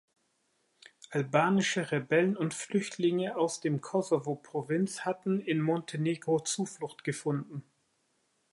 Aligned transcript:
Albanische 1.11 1.91
Rebellen 1.91 2.35
und 2.35 2.55
Flüchtlinge 2.55 3.35
aus 3.37 3.61
dem 3.61 3.81
Kosovo-Provinz 3.81 5.05
hatten 5.05 5.39
in 5.39 5.61
Montenegro 5.61 6.39
Zuflucht 6.39 7.03
gefunden. 7.03 7.63